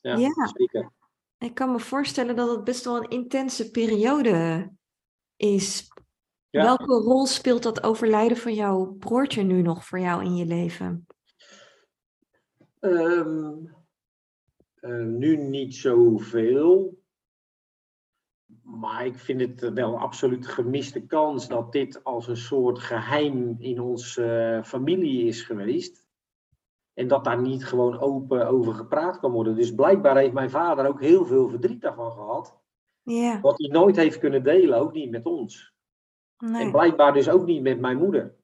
Ja, 0.00 0.16
ja. 0.16 0.52
zeker. 0.56 0.90
Ik 1.38 1.54
kan 1.54 1.72
me 1.72 1.78
voorstellen 1.78 2.36
dat 2.36 2.50
het 2.50 2.64
best 2.64 2.84
wel 2.84 2.96
een 2.96 3.08
intense 3.08 3.70
periode 3.70 4.70
is. 5.36 5.88
Ja. 6.50 6.62
Welke 6.62 6.92
rol 6.92 7.26
speelt 7.26 7.62
dat 7.62 7.82
overlijden 7.82 8.36
van 8.36 8.54
jouw 8.54 8.92
broertje 8.92 9.42
nu 9.42 9.62
nog 9.62 9.84
voor 9.84 9.98
jou 9.98 10.24
in 10.24 10.36
je 10.36 10.46
leven? 10.46 11.06
Ehm, 12.80 13.54
eh, 14.74 15.04
nu 15.04 15.36
niet 15.36 15.74
zoveel. 15.74 16.98
Maar 18.68 19.06
ik 19.06 19.18
vind 19.18 19.40
het 19.40 19.72
wel 19.72 19.98
absoluut 19.98 20.46
gemiste 20.46 21.06
kans 21.06 21.48
dat 21.48 21.72
dit 21.72 22.04
als 22.04 22.28
een 22.28 22.36
soort 22.36 22.78
geheim 22.78 23.56
in 23.58 23.80
onze 23.80 24.24
eh, 24.24 24.62
familie 24.62 25.26
is 25.26 25.42
geweest. 25.42 26.06
En 26.94 27.08
dat 27.08 27.24
daar 27.24 27.40
niet 27.40 27.66
gewoon 27.66 27.98
open 27.98 28.48
over 28.48 28.74
gepraat 28.74 29.18
kan 29.18 29.32
worden. 29.32 29.54
Dus 29.54 29.74
blijkbaar 29.74 30.16
heeft 30.16 30.32
mijn 30.32 30.50
vader 30.50 30.86
ook 30.86 31.00
heel 31.00 31.26
veel 31.26 31.48
verdriet 31.48 31.80
daarvan 31.80 32.12
gehad. 32.12 32.58
Wat 33.42 33.58
hij 33.58 33.68
nooit 33.68 33.96
heeft 33.96 34.18
kunnen 34.18 34.42
delen, 34.42 34.78
ook 34.78 34.92
niet 34.92 35.10
met 35.10 35.26
ons. 35.26 35.74
En 36.36 36.50
nee. 36.50 36.70
blijkbaar 36.70 37.12
dus 37.12 37.28
ook 37.28 37.46
niet 37.46 37.62
met 37.62 37.80
mijn 37.80 37.96
moeder. 37.96 38.36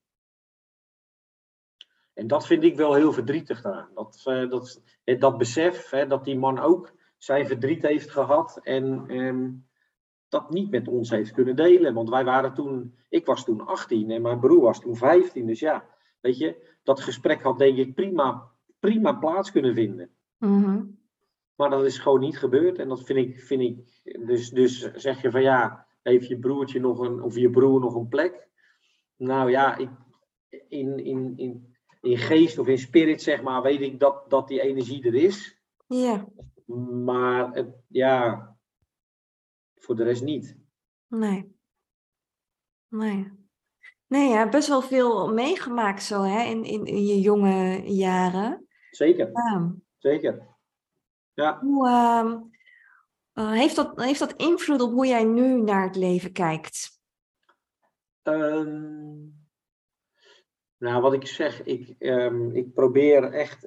En 2.12 2.26
dat 2.26 2.46
vind 2.46 2.62
ik 2.62 2.76
wel 2.76 2.94
heel 2.94 3.12
verdrietig 3.12 3.62
daaraan. 3.62 3.90
Dat, 3.94 4.22
eh, 4.24 4.50
dat, 4.50 4.82
eh, 5.04 5.20
dat 5.20 5.38
besef 5.38 5.90
hè, 5.90 6.06
dat 6.06 6.24
die 6.24 6.38
man 6.38 6.58
ook 6.58 6.92
zijn 7.18 7.46
verdriet 7.46 7.82
heeft 7.82 8.10
gehad 8.10 8.60
en 8.62 9.04
ehm, 9.08 9.50
dat 10.34 10.50
niet 10.50 10.70
met 10.70 10.88
ons 10.88 11.10
heeft 11.10 11.32
kunnen 11.32 11.56
delen. 11.56 11.94
Want 11.94 12.08
wij 12.08 12.24
waren 12.24 12.54
toen, 12.54 12.94
ik 13.08 13.26
was 13.26 13.44
toen 13.44 13.66
18 13.66 14.10
en 14.10 14.22
mijn 14.22 14.40
broer 14.40 14.60
was 14.60 14.80
toen 14.80 14.96
15. 14.96 15.46
Dus 15.46 15.60
ja, 15.60 15.84
weet 16.20 16.38
je, 16.38 16.76
dat 16.82 17.00
gesprek 17.00 17.42
had 17.42 17.58
denk 17.58 17.78
ik 17.78 17.94
prima, 17.94 18.50
prima 18.80 19.12
plaats 19.12 19.52
kunnen 19.52 19.74
vinden. 19.74 20.10
Mhm. 20.38 20.82
Maar 21.54 21.70
dat 21.70 21.84
is 21.84 21.98
gewoon 21.98 22.20
niet 22.20 22.38
gebeurd. 22.38 22.78
En 22.78 22.88
dat 22.88 23.02
vind 23.02 23.18
ik, 23.18 23.40
vind 23.40 23.60
ik 23.62 24.02
dus, 24.26 24.50
dus 24.50 24.92
zeg 24.94 25.22
je 25.22 25.30
van 25.30 25.42
ja, 25.42 25.86
heeft 26.02 26.26
je 26.26 26.38
broertje 26.38 26.80
nog 26.80 26.98
een, 26.98 27.22
of 27.22 27.36
je 27.36 27.50
broer 27.50 27.80
nog 27.80 27.94
een 27.94 28.08
plek? 28.08 28.48
Nou 29.16 29.50
ja, 29.50 29.76
ik, 29.76 29.90
in, 30.68 31.04
in, 31.04 31.32
in, 31.36 31.74
in 32.00 32.18
geest 32.18 32.58
of 32.58 32.66
in 32.66 32.78
spirit 32.78 33.22
zeg 33.22 33.42
maar, 33.42 33.62
weet 33.62 33.80
ik 33.80 34.00
dat, 34.00 34.30
dat 34.30 34.48
die 34.48 34.60
energie 34.60 35.06
er 35.06 35.14
is. 35.14 35.58
Ja, 35.86 36.26
Maar 37.04 37.52
het, 37.52 37.68
ja, 37.88 38.53
voor 39.84 39.96
de 39.96 40.02
rest 40.04 40.22
niet. 40.22 40.56
nee. 41.06 41.52
Nee. 42.88 43.32
Nee, 44.06 44.28
ja, 44.28 44.48
best 44.48 44.68
wel 44.68 44.82
veel 44.82 45.32
meegemaakt 45.32 46.02
zo, 46.02 46.22
hè, 46.22 46.42
in, 46.42 46.64
in, 46.64 46.84
in 46.86 47.06
je 47.06 47.20
jonge 47.20 47.82
jaren. 47.92 48.66
Zeker, 48.90 49.30
Ja. 49.32 49.74
zeker. 49.98 50.46
Ja, 51.32 51.58
Hoe, 51.60 51.88
ehm, 51.88 52.40
eh, 53.32 53.50
heeft 53.58 53.76
dat, 53.76 54.00
heeft 54.02 54.18
dat 54.18 54.32
invloed 54.36 54.80
op 54.80 54.92
hoe 54.92 55.06
jij 55.06 55.24
nu 55.24 55.60
naar 55.62 55.82
het 55.86 55.96
leven 55.96 56.32
kijkt? 56.32 57.00
Ehm, 58.22 59.12
nou, 60.76 61.02
wat 61.02 61.12
ik 61.12 61.26
zeg, 61.26 61.62
ik, 61.62 61.94
ehm, 61.98 62.50
ik 62.50 62.72
probeer 62.74 63.32
echt, 63.32 63.66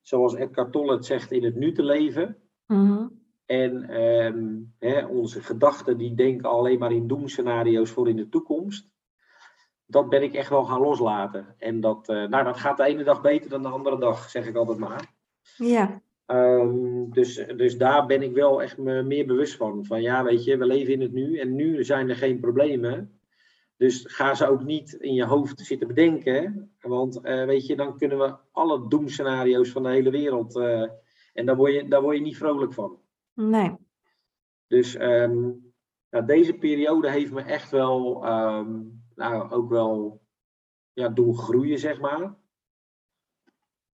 zoals 0.00 0.34
Eckhart 0.34 0.72
Tolle 0.72 0.92
het 0.94 1.06
zegt, 1.06 1.30
in 1.32 1.44
het 1.44 1.54
nu 1.54 1.72
te 1.72 1.82
leven. 1.82 2.42
Mhm. 2.66 3.08
En 3.46 3.88
ehm, 3.88 4.58
hè, 4.78 5.06
onze 5.06 5.42
gedachten 5.42 5.98
die 5.98 6.14
denken 6.14 6.50
alleen 6.50 6.78
maar 6.78 6.92
in 6.92 7.06
doemscenario's 7.06 7.90
voor 7.90 8.08
in 8.08 8.16
de 8.16 8.28
toekomst. 8.28 8.90
Dat 9.86 10.08
ben 10.08 10.22
ik 10.22 10.34
echt 10.34 10.48
wel 10.48 10.64
gaan 10.64 10.80
loslaten. 10.80 11.54
En 11.58 11.80
dat, 11.80 12.08
eh, 12.08 12.26
nou, 12.28 12.44
dat 12.44 12.56
gaat 12.56 12.76
de 12.76 12.84
ene 12.84 13.04
dag 13.04 13.20
beter 13.20 13.50
dan 13.50 13.62
de 13.62 13.68
andere 13.68 13.98
dag, 13.98 14.30
zeg 14.30 14.46
ik 14.46 14.56
altijd 14.56 14.78
maar. 14.78 15.12
Ja, 15.56 16.02
Ehm, 16.26 17.10
dus, 17.10 17.44
dus 17.56 17.76
daar 17.76 18.06
ben 18.06 18.22
ik 18.22 18.32
wel 18.32 18.62
echt 18.62 18.78
me 18.78 19.02
meer 19.02 19.26
bewust 19.26 19.56
van. 19.56 19.84
Van 19.84 20.02
ja, 20.02 20.24
weet 20.24 20.44
je, 20.44 20.56
we 20.56 20.66
leven 20.66 20.92
in 20.92 21.00
het 21.00 21.12
nu 21.12 21.38
en 21.38 21.54
nu 21.54 21.84
zijn 21.84 22.08
er 22.08 22.16
geen 22.16 22.40
problemen. 22.40 23.20
Dus 23.76 24.04
ga 24.08 24.34
ze 24.34 24.46
ook 24.46 24.64
niet 24.64 24.92
in 24.92 25.14
je 25.14 25.24
hoofd 25.24 25.60
zitten 25.60 25.88
bedenken. 25.88 26.70
Want 26.80 27.20
eh, 27.20 27.44
weet 27.44 27.66
je, 27.66 27.76
dan 27.76 27.96
kunnen 27.96 28.18
we 28.18 28.36
alle 28.52 28.88
doemscenario's 28.88 29.70
van 29.70 29.82
de 29.82 29.88
hele 29.88 30.10
wereld. 30.10 30.56
eh, 30.56 30.84
en 31.32 31.46
daar 31.46 31.56
word, 31.56 31.72
je, 31.72 31.88
daar 31.88 32.02
word 32.02 32.16
je 32.16 32.22
niet 32.22 32.36
vrolijk 32.36 32.72
van. 32.72 32.98
Nee. 33.34 33.76
Dus 34.66 34.94
ehm, 34.94 35.50
nou, 36.10 36.26
deze 36.26 36.52
periode 36.52 37.10
heeft 37.10 37.32
me 37.32 37.42
echt 37.42 37.70
wel, 37.70 38.24
ehm, 38.24 38.80
nou, 39.14 39.50
ook 39.50 39.68
wel 39.68 40.20
ja, 40.92 41.08
doen 41.08 41.36
groeien, 41.38 41.78
zeg 41.78 42.00
maar. 42.00 42.34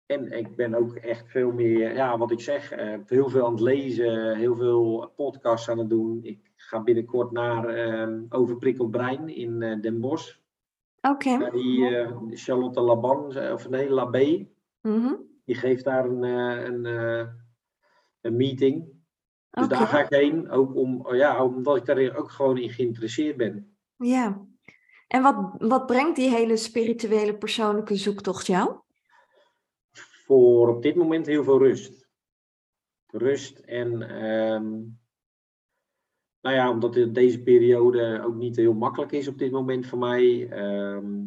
En 0.06 0.32
ik 0.32 0.56
ben 0.56 0.74
ook 0.74 0.94
echt 0.96 1.30
veel 1.30 1.52
meer, 1.52 1.94
ja, 1.94 2.18
wat 2.18 2.30
ik 2.30 2.40
zeg, 2.40 2.70
eh, 2.70 2.98
heel 3.06 3.28
veel 3.28 3.44
aan 3.46 3.52
het 3.52 3.60
lezen, 3.60 4.36
heel 4.36 4.56
veel 4.56 5.12
podcasts 5.16 5.68
aan 5.68 5.78
het 5.78 5.90
doen. 5.90 6.18
Ik 6.22 6.52
ga 6.56 6.82
binnenkort 6.82 7.30
naar 7.30 7.68
ehm, 7.68 8.22
Overprikkeld 8.28 8.90
Brein 8.90 9.28
in 9.28 9.62
eh, 9.62 9.80
Den 9.80 10.00
Bosch. 10.00 10.36
Oké. 11.00 11.50
Die 11.50 11.96
eh, 11.96 12.16
Charlotte 12.30 12.80
Laban, 12.80 13.52
of 13.52 13.68
nee, 13.68 13.90
Labé, 13.90 14.48
Mhm. 14.82 15.14
die 15.44 15.54
geeft 15.54 15.84
daar 15.84 16.04
een, 16.04 16.22
een, 16.22 16.84
een 18.20 18.36
meeting. 18.36 18.95
Dus 19.50 19.68
daar 19.68 19.86
ga 19.86 20.02
ik 20.02 20.08
heen, 20.08 20.50
ook 20.50 20.74
om, 20.74 21.14
ja, 21.14 21.44
omdat 21.44 21.76
ik 21.76 21.84
daar 21.84 22.16
ook 22.16 22.30
gewoon 22.30 22.58
in 22.58 22.70
geïnteresseerd 22.70 23.36
ben. 23.36 23.76
Ja. 23.96 24.46
En 25.06 25.22
wat, 25.22 25.54
wat 25.58 25.86
brengt 25.86 26.16
die 26.16 26.30
hele 26.30 26.56
spirituele 26.56 27.36
persoonlijke 27.38 27.96
zoektocht 27.96 28.46
jou? 28.46 28.80
Voor 30.26 30.68
op 30.68 30.82
dit 30.82 30.94
moment 30.94 31.26
heel 31.26 31.44
veel 31.44 31.58
rust. 31.58 32.08
Rust 33.06 33.58
en, 33.58 34.02
ehm, 34.02 34.70
nou 36.40 36.56
ja, 36.56 36.70
omdat 36.70 37.14
deze 37.14 37.42
periode 37.42 38.22
ook 38.24 38.34
niet 38.34 38.56
heel 38.56 38.74
makkelijk 38.74 39.12
is 39.12 39.28
op 39.28 39.38
dit 39.38 39.50
moment 39.50 39.86
voor 39.86 39.98
mij. 39.98 40.48
ehm, 40.48 41.24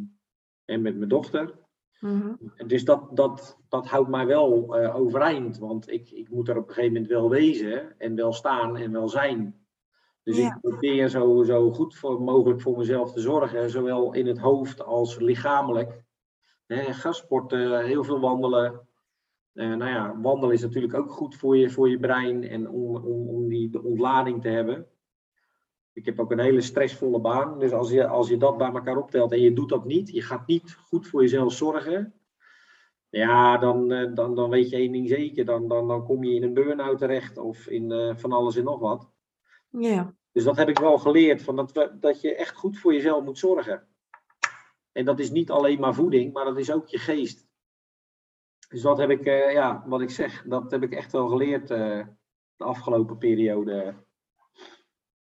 en 0.66 0.82
met 0.82 0.98
mijn 0.98 1.10
dochter. 1.10 1.59
Mhm. 2.00 2.34
Dus 2.68 2.86
dat, 2.86 3.16
dat, 3.16 3.58
dat 3.70 3.88
houdt 3.88 4.10
mij 4.10 4.26
wel 4.26 4.78
eh, 4.78 4.96
overeind. 4.96 5.58
Want 5.58 5.90
ik, 5.92 6.12
ik 6.12 6.30
moet 6.30 6.50
er 6.50 6.58
op 6.58 6.68
een 6.68 6.74
gegeven 6.74 6.94
moment 6.94 7.12
wel 7.12 7.30
wezen 7.30 8.00
en 8.00 8.16
wel 8.16 8.34
staan 8.34 8.78
en 8.78 8.92
wel 8.92 9.10
zijn. 9.10 9.60
Dus 10.24 10.38
Ja. 10.38 10.48
ik 10.48 10.62
probeer 10.62 11.10
zo, 11.10 11.44
zo 11.44 11.72
goed 11.72 11.96
voor, 11.96 12.22
mogelijk 12.22 12.62
voor 12.62 12.78
mezelf 12.78 13.12
te 13.12 13.20
zorgen. 13.20 13.70
Zowel 13.70 14.14
in 14.14 14.28
het 14.28 14.38
hoofd 14.38 14.84
als 14.84 15.18
lichamelijk. 15.18 16.04
Hè, 16.66 16.94
ga 16.94 17.12
sporten, 17.12 17.86
heel 17.86 18.04
veel 18.04 18.20
wandelen. 18.20 18.88
Eh, 19.54 19.68
nou 19.76 19.92
ja, 19.92 20.20
wandelen 20.22 20.56
is 20.56 20.62
natuurlijk 20.62 20.94
ook 20.94 21.12
goed 21.12 21.36
voor 21.36 21.58
je, 21.58 21.70
voor 21.70 21.90
je 21.90 22.00
brein 22.00 22.44
en 22.44 22.70
om, 22.70 22.96
om, 22.96 23.28
om 23.30 23.48
die 23.50 23.70
de 23.70 23.84
ontlading 23.84 24.42
te 24.42 24.48
hebben. 24.50 24.88
Ik 26.00 26.06
heb 26.06 26.20
ook 26.20 26.32
een 26.32 26.40
hele 26.40 26.62
stressvolle 26.62 27.20
baan. 27.20 27.60
Dus 27.60 27.72
als 27.72 27.92
je, 27.92 28.08
als 28.08 28.30
je 28.30 28.38
dat 28.38 28.58
bij 28.58 28.72
elkaar 28.72 28.98
optelt 28.98 29.32
en 29.32 29.42
je 29.42 29.54
doet 29.54 29.70
dat 29.70 29.86
niet, 29.86 30.10
je 30.10 30.22
gaat 30.22 30.48
niet 30.48 30.78
goed 30.88 31.08
voor 31.08 31.22
jezelf 31.22 31.54
zorgen, 31.54 32.14
Ja, 33.10 33.58
dan, 33.58 33.92
eh, 33.92 34.14
dan, 34.16 34.36
dan 34.36 34.50
weet 34.50 34.70
je 34.70 34.76
één 34.76 34.92
ding 34.92 35.08
zeker. 35.08 35.46
Dan, 35.46 35.68
dan, 35.68 35.88
dan 35.88 36.06
kom 36.06 36.24
je 36.24 36.36
in 36.36 36.44
een 36.44 36.54
burn-out 36.54 36.98
terecht 36.98 37.38
of 37.38 37.68
in 37.68 37.92
eh, 37.92 38.16
van 38.16 38.32
alles 38.32 38.56
en 38.56 38.64
nog 38.64 38.80
wat. 38.80 39.12
Ja. 39.70 40.16
Dus 40.32 40.44
dat 40.44 40.58
heb 40.58 40.70
ik 40.70 40.80
wel 40.80 40.98
geleerd, 40.98 41.42
van 41.42 41.56
dat, 41.56 41.72
we, 41.72 41.98
dat 42.00 42.22
je 42.22 42.36
echt 42.36 42.56
goed 42.56 42.78
voor 42.78 42.94
jezelf 42.94 43.24
moet 43.24 43.38
zorgen. 43.38 43.88
En 44.92 45.06
dat 45.06 45.20
is 45.20 45.32
niet 45.32 45.52
alleen 45.52 45.80
maar 45.80 45.94
voeding, 45.94 46.34
maar 46.34 46.46
dat 46.46 46.58
is 46.58 46.72
ook 46.72 46.88
je 46.88 46.98
geest. 46.98 47.48
Dus 48.70 48.82
dat 48.82 48.98
heb 48.98 49.10
ik, 49.10 49.26
eh, 49.26 49.52
ja, 49.52 49.84
wat 49.88 50.02
ik 50.02 50.10
zeg, 50.10 50.44
dat 50.44 50.72
heb 50.72 50.84
ik 50.84 50.94
echt 50.94 51.12
wel 51.12 51.28
geleerd 51.28 51.68
de 51.68 52.06
afgelopen 52.58 53.18
periode. 53.18 54.08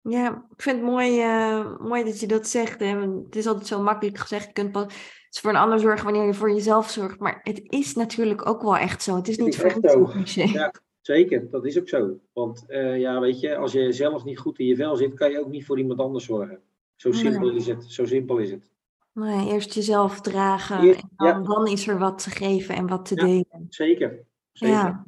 Ja, 0.04 0.46
ik 0.56 0.62
vind 0.62 0.76
het 0.76 0.86
mooi, 0.86 1.22
eh, 1.22 1.80
mooi 1.80 2.04
dat 2.04 2.20
je 2.20 2.28
dat 2.28 2.48
zegt. 2.48 2.80
Hè? 2.80 2.98
Het 2.98 3.36
is 3.36 3.48
altijd 3.48 3.68
zo 3.68 3.82
makkelijk 3.82 4.18
gezegd. 4.18 4.46
Je 4.46 4.54
kunt 4.54 4.72
pas 4.72 4.84
het 4.84 5.42
is 5.44 5.50
voor 5.50 5.50
een 5.50 5.64
ander 5.64 5.80
zorgen 5.80 6.04
wanneer 6.06 6.26
je 6.26 6.34
voor 6.34 6.52
jezelf 6.52 6.90
zorgt. 6.90 7.20
Maar 7.20 7.40
het 7.44 7.62
is 7.64 7.96
natuurlijk 7.96 8.48
ook 8.48 8.62
wel 8.62 8.78
echt 8.78 9.04
zo. 9.04 9.16
Het 9.16 9.28
is 9.28 9.38
niet 9.38 9.58
voor 9.58 9.78
zo. 9.82 10.12
Ja, 10.26 10.74
zeker, 11.02 11.50
dat 11.50 11.66
is 11.66 11.80
ook 11.80 11.88
zo. 11.90 12.18
Want 12.34 12.66
eh, 12.68 13.00
ja, 13.00 13.20
weet 13.20 13.40
je, 13.40 13.56
als 13.56 13.72
je 13.72 13.92
zelf 13.92 14.24
niet 14.24 14.40
goed 14.40 14.60
in 14.60 14.66
je 14.66 14.76
vel 14.76 14.96
zit, 14.96 15.14
kan 15.14 15.32
je 15.32 15.40
ook 15.40 15.50
niet 15.50 15.66
voor 15.66 15.78
iemand 15.80 16.00
anders 16.00 16.26
zorgen. 16.26 16.60
Zo 16.96 17.10
Nee. 17.10 17.20
simpel 17.20 17.52
is 17.52 17.68
het. 17.68 17.86
Zo 17.88 18.06
simpel 18.06 18.38
is 18.38 18.52
het. 18.52 18.70
Nee, 19.12 19.48
eerst 19.48 19.74
jezelf 19.74 20.22
dragen. 20.22 20.78
En 20.78 21.10
dan, 21.16 21.28
ja. 21.28 21.40
dan 21.42 21.68
is 21.68 21.88
er 21.88 22.00
wat 22.00 22.24
te 22.24 22.30
geven 22.30 22.76
en 22.76 22.88
wat 22.88 23.06
te 23.06 23.16
Ja. 23.16 23.26
delen. 23.26 23.66
Zeker. 23.70 24.26
Zeker. 24.52 24.76
Ja, 24.76 25.06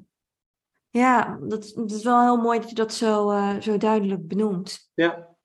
ja 0.99 1.37
dat, 1.41 1.71
dat 1.75 1.91
is 1.91 2.03
wel 2.03 2.21
heel 2.21 2.37
mooi 2.37 2.59
dat 2.59 2.69
je 2.69 2.75
dat 2.75 2.93
zo, 2.93 3.29
eh, 3.29 3.59
zo 3.59 3.77
duidelijk 3.77 4.27
benoemt. 4.27 4.91
Ja. 4.93 5.35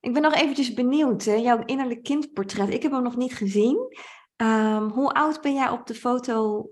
Ik 0.00 0.12
ben 0.12 0.22
nog 0.22 0.34
eventjes 0.34 0.74
benieuwd, 0.74 1.24
hè? 1.24 1.34
jouw 1.34 1.64
innerlijk 1.64 2.02
kindportret. 2.02 2.74
Ik 2.74 2.82
heb 2.82 2.92
hem 2.92 3.02
nog 3.02 3.16
niet 3.16 3.34
gezien. 3.34 3.96
Ehm, 4.36 4.88
hoe 4.88 5.12
oud 5.12 5.40
ben 5.40 5.54
jij 5.54 5.68
op 5.68 5.86
de 5.86 5.94
foto 5.94 6.68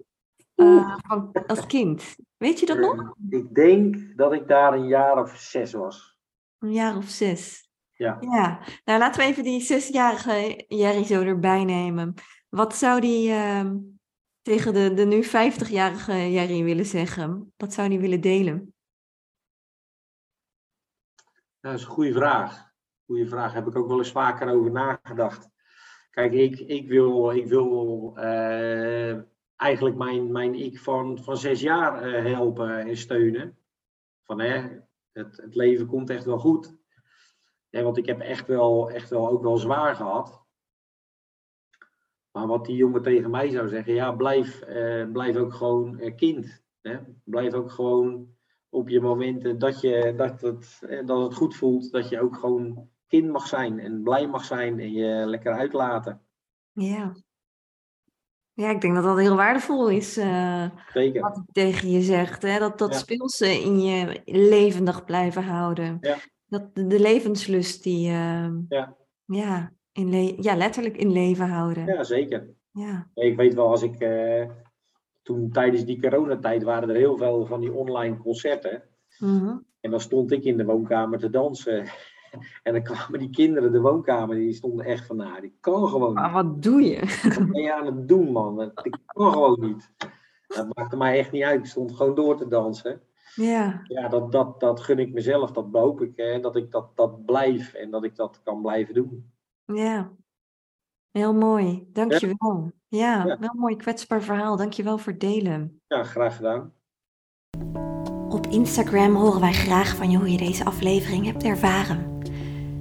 eh, 0.54 0.96
van, 1.06 1.32
als 1.46 1.66
kind? 1.66 2.16
Weet 2.36 2.60
je 2.60 2.66
dat 2.66 2.78
nog? 2.78 2.94
Eh, 2.94 3.38
Ik 3.38 3.54
denk 3.54 4.16
dat 4.16 4.32
ik 4.32 4.48
daar 4.48 4.72
een 4.72 4.86
jaar 4.86 5.18
of 5.18 5.36
zes 5.36 5.72
was. 5.72 6.18
Een 6.58 6.72
jaar 6.72 6.96
of 6.96 7.08
zes. 7.08 7.68
Ja. 7.92 8.16
Ja, 8.20 8.60
nou 8.84 8.98
laten 8.98 9.20
we 9.20 9.26
even 9.26 9.42
die 9.42 9.60
zesjarige 9.60 10.64
Jerry 10.68 11.04
zo 11.04 11.22
erbij 11.22 11.64
nemen. 11.64 12.14
Wat 12.48 12.74
zou 12.74 13.00
die 13.00 13.30
ehm, 13.30 13.76
tegen 14.44 14.74
de, 14.74 14.94
de 14.94 15.04
nu 15.04 15.24
50-jarige 15.24 16.32
Jerry 16.32 16.64
willen 16.64 16.86
zeggen? 16.86 17.52
Wat 17.56 17.72
zou 17.72 17.88
die 17.88 18.00
willen 18.00 18.20
delen? 18.20 18.74
Dat 21.60 21.74
is 21.74 21.82
een 21.82 21.90
goede 21.90 22.12
vraag. 22.12 22.72
Goede 23.06 23.28
vraag. 23.28 23.52
Heb 23.52 23.66
ik 23.66 23.76
ook 23.76 23.88
wel 23.88 23.98
eens 23.98 24.10
vaker 24.10 24.48
over 24.48 24.70
nagedacht. 24.70 25.48
Kijk, 26.10 26.32
ik, 26.32 26.58
ik 26.58 26.88
wil, 26.88 27.30
ik 27.30 27.46
wil 27.46 28.12
eh, 28.16 29.18
eigenlijk 29.56 29.96
mijn, 29.96 30.32
mijn 30.32 30.54
ik 30.54 30.78
van, 30.78 31.18
van 31.22 31.36
zes 31.36 31.60
jaar 31.60 32.02
eh, 32.02 32.32
helpen 32.32 32.78
en 32.78 32.96
steunen. 32.96 33.58
Van 34.22 34.40
hè, 34.40 34.78
het, 35.12 35.36
het 35.36 35.54
leven 35.54 35.86
komt 35.86 36.10
echt 36.10 36.24
wel 36.24 36.38
goed. 36.38 36.76
Ja, 37.68 37.82
want 37.82 37.96
ik 37.96 38.06
heb 38.06 38.20
echt 38.20 38.46
wel, 38.46 38.90
echt 38.90 39.10
wel 39.10 39.28
ook 39.28 39.42
wel 39.42 39.56
zwaar 39.56 39.94
gehad. 39.96 40.43
Maar 42.34 42.46
wat 42.46 42.64
die 42.64 42.76
jongen 42.76 43.02
tegen 43.02 43.30
mij 43.30 43.50
zou 43.50 43.68
zeggen, 43.68 43.94
ja, 43.94 44.12
blijf, 44.12 44.60
eh, 44.60 45.10
blijf 45.12 45.36
ook 45.36 45.54
gewoon 45.54 45.98
eh, 45.98 46.14
kind. 46.16 46.62
Hè? 46.80 46.98
Blijf 47.24 47.52
ook 47.52 47.70
gewoon 47.70 48.28
op 48.68 48.88
je 48.88 49.00
momenten 49.00 49.58
dat, 49.58 49.80
je, 49.80 50.14
dat, 50.16 50.40
het, 50.40 50.80
eh, 50.88 51.06
dat 51.06 51.22
het 51.22 51.34
goed 51.34 51.56
voelt, 51.56 51.92
dat 51.92 52.08
je 52.08 52.20
ook 52.20 52.36
gewoon 52.36 52.88
kind 53.06 53.30
mag 53.30 53.46
zijn 53.46 53.78
en 53.78 54.02
blij 54.02 54.26
mag 54.28 54.44
zijn 54.44 54.80
en 54.80 54.92
je 54.92 55.26
lekker 55.26 55.52
uitlaten. 55.52 56.20
Ja. 56.72 57.16
Ja, 58.52 58.70
ik 58.70 58.80
denk 58.80 58.94
dat 58.94 59.04
dat 59.04 59.18
heel 59.18 59.36
waardevol 59.36 59.88
is, 59.88 60.12
Zeker. 60.12 61.20
wat 61.20 61.34
hij 61.34 61.44
tegen 61.52 61.90
je 61.90 62.00
zegt. 62.00 62.42
Hè? 62.42 62.58
Dat, 62.58 62.78
dat 62.78 62.92
Ja. 62.92 62.98
speelse 62.98 63.62
in 63.62 63.80
je 63.80 64.20
levendig 64.24 65.04
blijven 65.04 65.44
houden. 65.44 65.98
Ja. 66.00 66.16
Dat, 66.46 66.74
de, 66.74 66.86
de 66.86 67.00
levenslust 67.00 67.82
die, 67.82 68.10
Ja. 68.10 68.96
ja, 69.24 69.72
in 69.94 70.36
ja, 70.42 70.56
letterlijk 70.56 70.96
in 70.96 71.12
leven 71.12 71.48
houden. 71.48 71.86
Ja, 71.86 72.04
zeker. 72.04 72.48
Ja. 72.70 73.10
Ik 73.14 73.36
weet 73.36 73.54
wel, 73.54 73.68
als 73.68 73.82
ik 73.82 74.00
eh, 74.00 74.48
toen 75.22 75.50
tijdens 75.50 75.84
die 75.84 76.00
coronatijd 76.00 76.62
waren 76.62 76.88
er 76.88 76.96
heel 76.96 77.16
veel 77.16 77.46
van 77.46 77.60
die 77.60 77.72
online 77.72 78.16
concerten. 78.16 78.82
Mhm. 79.18 79.56
En 79.80 79.90
dan 79.90 80.00
stond 80.00 80.32
ik 80.32 80.44
in 80.44 80.56
de 80.56 80.64
woonkamer 80.64 81.18
te 81.18 81.30
dansen. 81.30 81.86
En 82.62 82.72
dan 82.72 82.82
kwamen 82.82 83.18
die 83.18 83.30
kinderen 83.30 83.72
de 83.72 83.80
woonkamer, 83.80 84.36
die 84.36 84.52
stonden 84.52 84.86
echt 84.86 85.06
van, 85.06 85.16
nou, 85.16 85.40
die 85.40 85.56
kan 85.60 85.88
gewoon 85.88 86.12
Maar 86.12 86.32
wat 86.32 86.62
doe 86.62 86.82
je? 86.82 87.00
Wat 87.38 87.50
ben 87.50 87.62
je 87.62 87.74
aan 87.74 87.86
het 87.86 88.08
doen, 88.08 88.32
man? 88.32 88.62
Ik 88.82 88.98
kan 89.06 89.32
gewoon 89.32 89.60
niet. 89.60 89.90
Dat 90.46 90.74
maakte 90.74 90.96
mij 90.96 91.18
echt 91.18 91.32
niet 91.32 91.42
uit. 91.42 91.60
Ik 91.60 91.66
stond 91.66 91.92
gewoon 91.92 92.14
door 92.14 92.36
te 92.36 92.48
dansen. 92.48 93.00
Ja. 93.34 93.80
Ja, 93.84 94.08
dat, 94.08 94.32
dat, 94.32 94.60
dat 94.60 94.80
gun 94.80 94.98
ik 94.98 95.12
mezelf, 95.12 95.50
dat 95.50 95.66
hoop 95.72 96.00
ik. 96.00 96.12
Hè, 96.16 96.40
dat 96.40 96.56
ik 96.56 96.70
dat, 96.70 96.96
dat 96.96 97.24
blijf 97.24 97.74
en 97.74 97.90
dat 97.90 98.04
ik 98.04 98.16
dat 98.16 98.40
kan 98.42 98.62
blijven 98.62 98.94
doen. 98.94 99.32
Ja, 99.64 100.10
heel 101.10 101.34
mooi. 101.34 101.88
Dankjewel. 101.92 102.72
Ja, 102.88 103.24
Ja. 103.24 103.24
wel 103.24 103.36
een 103.52 103.58
mooi 103.58 103.76
kwetsbaar 103.76 104.22
verhaal. 104.22 104.56
Dankjewel 104.56 104.98
voor 104.98 105.12
het 105.12 105.20
delen. 105.20 105.80
Ja, 105.86 106.02
graag 106.02 106.36
gedaan. 106.36 106.72
Op 108.28 108.46
Instagram 108.46 109.14
horen 109.14 109.40
wij 109.40 109.52
graag 109.52 109.96
van 109.96 110.10
je 110.10 110.18
hoe 110.18 110.30
je 110.30 110.38
deze 110.38 110.64
aflevering 110.64 111.24
hebt 111.24 111.42
ervaren. 111.42 112.12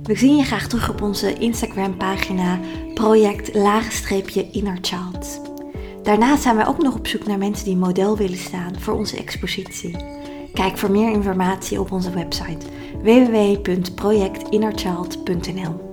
We 0.03 0.15
zien 0.15 0.35
je 0.35 0.43
graag 0.43 0.67
terug 0.67 0.89
op 0.89 1.01
onze 1.01 1.33
Instagram 1.33 1.97
pagina 1.97 2.59
project 2.93 3.53
inner 4.51 4.77
child. 4.81 5.41
Daarnaast 6.03 6.41
zijn 6.41 6.55
wij 6.55 6.67
ook 6.67 6.81
nog 6.81 6.95
op 6.95 7.07
zoek 7.07 7.25
naar 7.25 7.37
mensen 7.37 7.65
die 7.65 7.77
model 7.77 8.17
willen 8.17 8.37
staan 8.37 8.79
voor 8.79 8.93
onze 8.93 9.17
expositie. 9.17 9.95
Kijk 10.53 10.77
voor 10.77 10.91
meer 10.91 11.11
informatie 11.11 11.79
op 11.79 11.91
onze 11.91 12.11
website 12.11 12.65
www.projectinnerchild.nl 13.01 15.92